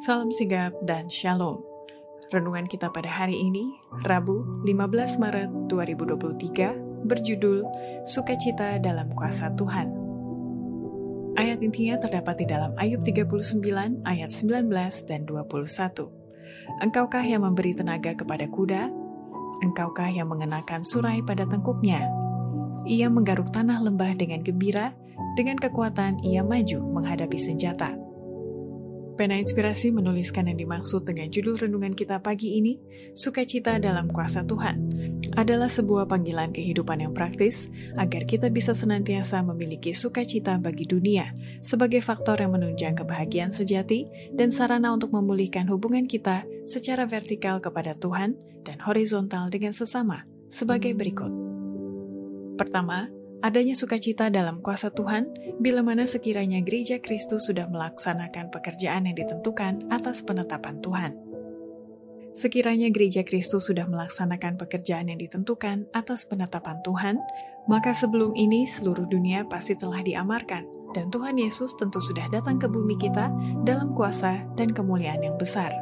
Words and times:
Salam 0.00 0.32
sigap 0.32 0.72
dan 0.88 1.12
shalom. 1.12 1.60
Renungan 2.32 2.64
kita 2.64 2.88
pada 2.88 3.12
hari 3.12 3.36
ini, 3.36 3.76
Rabu 4.08 4.64
15 4.64 5.20
Maret 5.20 5.68
2023, 5.68 7.04
berjudul 7.04 7.68
Sukacita 8.08 8.80
dalam 8.80 9.12
Kuasa 9.12 9.52
Tuhan. 9.52 9.92
Ayat 11.36 11.60
intinya 11.60 12.00
terdapat 12.00 12.40
di 12.40 12.48
dalam 12.48 12.72
Ayub 12.80 13.04
39 13.04 13.60
ayat 14.08 14.32
19 14.32 14.72
dan 15.04 15.28
21. 15.28 15.68
Engkaukah 16.80 17.20
yang 17.20 17.44
memberi 17.44 17.76
tenaga 17.76 18.16
kepada 18.16 18.48
kuda? 18.48 18.88
Engkaukah 19.60 20.08
yang 20.08 20.32
mengenakan 20.32 20.80
surai 20.80 21.20
pada 21.20 21.44
tengkuknya? 21.44 22.08
Ia 22.88 23.12
menggaruk 23.12 23.52
tanah 23.52 23.84
lembah 23.84 24.16
dengan 24.16 24.40
gembira, 24.40 24.96
dengan 25.36 25.60
kekuatan 25.60 26.24
ia 26.24 26.40
maju 26.40 26.88
menghadapi 26.88 27.36
senjata. 27.36 28.09
Pena 29.20 29.36
Inspirasi 29.36 29.92
menuliskan 29.92 30.48
yang 30.48 30.56
dimaksud 30.56 31.04
dengan 31.04 31.28
judul 31.28 31.60
renungan 31.60 31.92
kita 31.92 32.24
pagi 32.24 32.56
ini, 32.56 32.80
Sukacita 33.12 33.76
dalam 33.76 34.08
Kuasa 34.08 34.48
Tuhan, 34.48 34.80
adalah 35.36 35.68
sebuah 35.68 36.08
panggilan 36.08 36.56
kehidupan 36.56 37.04
yang 37.04 37.12
praktis 37.12 37.68
agar 38.00 38.24
kita 38.24 38.48
bisa 38.48 38.72
senantiasa 38.72 39.44
memiliki 39.44 39.92
sukacita 39.92 40.56
bagi 40.56 40.88
dunia 40.88 41.36
sebagai 41.60 42.00
faktor 42.00 42.40
yang 42.40 42.56
menunjang 42.56 42.96
kebahagiaan 42.96 43.52
sejati 43.52 44.08
dan 44.32 44.48
sarana 44.48 44.88
untuk 44.88 45.12
memulihkan 45.12 45.68
hubungan 45.68 46.08
kita 46.08 46.48
secara 46.64 47.04
vertikal 47.04 47.60
kepada 47.60 47.92
Tuhan 47.92 48.40
dan 48.64 48.80
horizontal 48.80 49.52
dengan 49.52 49.76
sesama 49.76 50.24
sebagai 50.48 50.96
berikut. 50.96 51.28
Pertama, 52.56 53.12
Adanya 53.40 53.72
sukacita 53.72 54.28
dalam 54.28 54.60
kuasa 54.60 54.92
Tuhan 54.92 55.56
bila 55.56 55.80
mana 55.80 56.04
sekiranya 56.04 56.60
gereja 56.60 57.00
Kristus 57.00 57.48
sudah 57.48 57.72
melaksanakan 57.72 58.52
pekerjaan 58.52 59.08
yang 59.08 59.16
ditentukan 59.16 59.88
atas 59.88 60.20
penetapan 60.20 60.76
Tuhan. 60.84 61.16
Sekiranya 62.36 62.92
gereja 62.92 63.24
Kristus 63.24 63.72
sudah 63.72 63.88
melaksanakan 63.88 64.60
pekerjaan 64.60 65.08
yang 65.08 65.16
ditentukan 65.16 65.88
atas 65.96 66.28
penetapan 66.28 66.84
Tuhan, 66.84 67.16
maka 67.64 67.96
sebelum 67.96 68.36
ini 68.36 68.68
seluruh 68.68 69.08
dunia 69.08 69.48
pasti 69.48 69.72
telah 69.72 70.04
diamarkan, 70.04 70.92
dan 70.92 71.08
Tuhan 71.08 71.40
Yesus 71.40 71.72
tentu 71.80 71.96
sudah 71.98 72.28
datang 72.28 72.60
ke 72.60 72.68
bumi 72.68 73.00
kita 73.00 73.32
dalam 73.64 73.96
kuasa 73.96 74.44
dan 74.52 74.76
kemuliaan 74.76 75.24
yang 75.24 75.40
besar. 75.40 75.72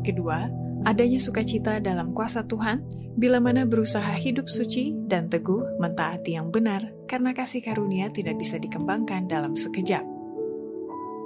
Kedua, 0.00 0.48
adanya 0.84 1.20
sukacita 1.20 1.78
dalam 1.82 2.16
kuasa 2.16 2.44
Tuhan 2.44 2.84
bila 3.18 3.42
mana 3.42 3.68
berusaha 3.68 4.16
hidup 4.16 4.48
suci 4.48 4.96
dan 5.04 5.28
teguh 5.28 5.76
mentaati 5.82 6.38
yang 6.38 6.48
benar 6.48 6.88
karena 7.04 7.36
kasih 7.36 7.60
karunia 7.60 8.08
tidak 8.08 8.38
bisa 8.40 8.56
dikembangkan 8.56 9.28
dalam 9.28 9.52
sekejap. 9.52 10.02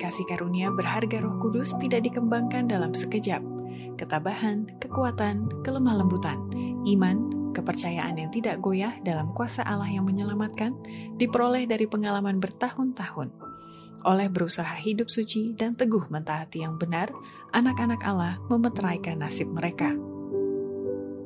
Kasih 0.00 0.24
karunia 0.24 0.72
berharga 0.72 1.20
roh 1.20 1.36
kudus 1.42 1.76
tidak 1.76 2.08
dikembangkan 2.08 2.70
dalam 2.70 2.96
sekejap. 2.96 3.44
Ketabahan, 4.00 4.80
kekuatan, 4.80 5.44
kelemah 5.60 6.00
lembutan, 6.00 6.40
iman, 6.88 7.28
kepercayaan 7.52 8.16
yang 8.16 8.30
tidak 8.32 8.62
goyah 8.64 8.96
dalam 9.04 9.34
kuasa 9.36 9.60
Allah 9.66 9.92
yang 9.92 10.08
menyelamatkan 10.08 10.72
diperoleh 11.20 11.68
dari 11.68 11.84
pengalaman 11.84 12.40
bertahun-tahun. 12.40 13.49
Oleh 14.00 14.32
berusaha 14.32 14.72
hidup 14.80 15.12
suci 15.12 15.52
dan 15.52 15.76
teguh 15.76 16.08
mentaati 16.08 16.64
yang 16.64 16.80
benar, 16.80 17.12
anak-anak 17.52 18.00
Allah 18.00 18.40
memeteraikan 18.48 19.20
nasib 19.20 19.52
mereka. 19.52 19.92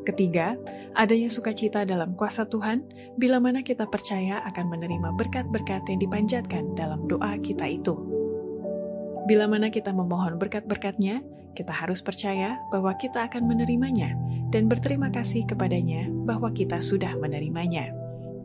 Ketiga, 0.05 0.61
adanya 0.92 1.33
sukacita 1.33 1.86
dalam 1.89 2.12
kuasa 2.12 2.45
Tuhan 2.45 2.84
bila 3.17 3.41
mana 3.41 3.64
kita 3.64 3.89
percaya 3.89 4.45
akan 4.45 4.69
menerima 4.69 5.17
berkat-berkat 5.17 5.89
yang 5.89 5.98
dipanjatkan 6.02 6.77
dalam 6.77 7.08
doa 7.08 7.41
kita 7.41 7.64
itu. 7.64 7.97
Bila 9.25 9.48
mana 9.48 9.72
kita 9.72 9.97
memohon 9.97 10.36
berkat-berkatnya, 10.36 11.25
kita 11.56 11.72
harus 11.72 12.05
percaya 12.05 12.61
bahwa 12.69 12.92
kita 13.00 13.25
akan 13.25 13.48
menerimanya 13.48 14.12
dan 14.52 14.69
berterima 14.69 15.08
kasih 15.08 15.48
kepadanya 15.48 16.11
bahwa 16.11 16.52
kita 16.52 16.83
sudah 16.84 17.17
menerimanya. 17.17 18.03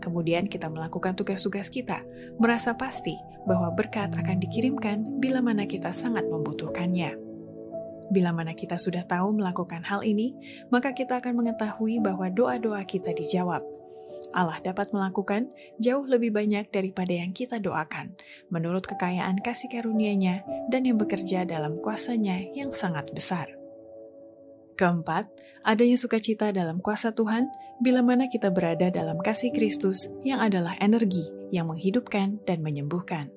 Kemudian 0.10 0.50
kita 0.50 0.74
melakukan 0.74 1.14
tugas-tugas 1.14 1.70
kita, 1.70 2.02
merasa 2.42 2.74
pasti 2.74 3.14
bahwa 3.46 3.70
berkat 3.70 4.10
akan 4.18 4.42
dikirimkan 4.42 5.22
bila 5.22 5.38
mana 5.38 5.70
kita 5.70 5.94
sangat 5.94 6.26
membutuhkannya. 6.26 7.14
Bila 8.10 8.34
mana 8.34 8.58
kita 8.58 8.74
sudah 8.82 9.06
tahu 9.06 9.38
melakukan 9.38 9.86
hal 9.86 10.02
ini, 10.02 10.34
maka 10.74 10.98
kita 10.98 11.22
akan 11.22 11.46
mengetahui 11.46 12.02
bahwa 12.02 12.26
doa-doa 12.34 12.82
kita 12.90 13.14
dijawab. 13.14 13.62
Allah 14.34 14.58
dapat 14.66 14.90
melakukan 14.90 15.54
jauh 15.78 16.10
lebih 16.10 16.34
banyak 16.34 16.74
daripada 16.74 17.14
yang 17.14 17.30
kita 17.30 17.62
doakan, 17.62 18.18
menurut 18.50 18.90
kekayaan 18.90 19.46
kasih 19.46 19.70
karunia-Nya 19.70 20.42
dan 20.74 20.90
yang 20.90 20.98
bekerja 20.98 21.46
dalam 21.46 21.78
kuasanya 21.86 22.50
yang 22.58 22.74
sangat 22.74 23.14
besar. 23.14 23.59
Keempat, 24.80 25.28
adanya 25.68 26.00
sukacita 26.00 26.56
dalam 26.56 26.80
kuasa 26.80 27.12
Tuhan 27.12 27.52
bila 27.84 28.00
mana 28.00 28.32
kita 28.32 28.48
berada 28.48 28.88
dalam 28.88 29.20
kasih 29.20 29.52
Kristus 29.52 30.08
yang 30.24 30.40
adalah 30.40 30.80
energi 30.80 31.28
yang 31.52 31.68
menghidupkan 31.68 32.40
dan 32.48 32.64
menyembuhkan. 32.64 33.28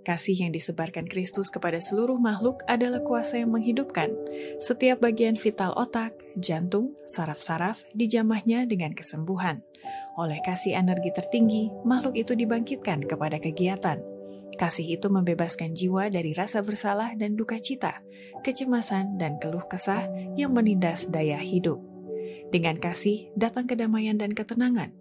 Kasih 0.00 0.48
yang 0.48 0.52
disebarkan 0.56 1.04
Kristus 1.12 1.52
kepada 1.52 1.76
seluruh 1.76 2.16
makhluk 2.16 2.64
adalah 2.64 3.04
kuasa 3.04 3.40
yang 3.40 3.52
menghidupkan. 3.52 4.16
Setiap 4.64 5.04
bagian 5.04 5.36
vital 5.36 5.76
otak, 5.76 6.16
jantung, 6.40 6.96
saraf-saraf 7.04 7.84
dijamahnya 7.92 8.64
dengan 8.64 8.96
kesembuhan. 8.96 9.60
Oleh 10.16 10.40
kasih 10.40 10.72
energi 10.72 11.12
tertinggi, 11.12 11.68
makhluk 11.84 12.16
itu 12.16 12.32
dibangkitkan 12.32 13.04
kepada 13.04 13.36
kegiatan. 13.36 14.13
Kasih 14.54 14.98
itu 14.98 15.10
membebaskan 15.10 15.74
jiwa 15.74 16.06
dari 16.08 16.30
rasa 16.30 16.62
bersalah 16.62 17.18
dan 17.18 17.34
duka 17.34 17.58
cita, 17.58 18.00
kecemasan 18.46 19.18
dan 19.18 19.42
keluh 19.42 19.66
kesah 19.66 20.06
yang 20.38 20.54
menindas 20.54 21.10
daya 21.10 21.42
hidup. 21.42 21.82
Dengan 22.54 22.78
kasih 22.78 23.34
datang 23.34 23.66
kedamaian 23.66 24.14
dan 24.14 24.30
ketenangan 24.30 24.94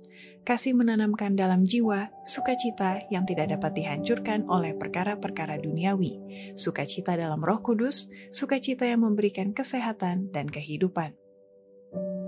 kasih 0.43 0.75
menanamkan 0.75 1.39
dalam 1.39 1.63
jiwa 1.63 2.11
sukacita 2.27 3.07
yang 3.07 3.23
tidak 3.23 3.55
dapat 3.55 3.79
dihancurkan 3.79 4.43
oleh 4.51 4.75
perkara-perkara 4.75 5.55
duniawi, 5.55 6.19
sukacita 6.59 7.15
dalam 7.15 7.39
Roh 7.39 7.63
Kudus, 7.63 8.11
sukacita 8.29 8.83
yang 8.83 9.07
memberikan 9.07 9.55
kesehatan 9.55 10.35
dan 10.35 10.51
kehidupan. 10.51 11.15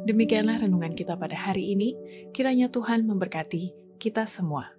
Demikianlah 0.08 0.64
renungan 0.64 0.96
kita 0.96 1.20
pada 1.20 1.36
hari 1.36 1.76
ini. 1.76 1.98
Kiranya 2.32 2.72
Tuhan 2.72 3.04
memberkati 3.10 3.98
kita 4.00 4.24
semua. 4.30 4.70